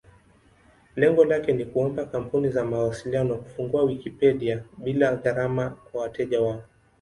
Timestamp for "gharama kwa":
5.15-6.01